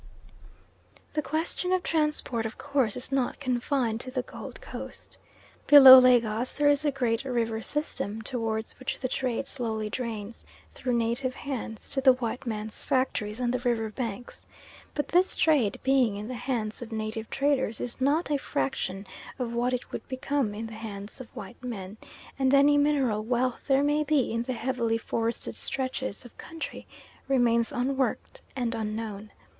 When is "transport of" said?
1.83-2.57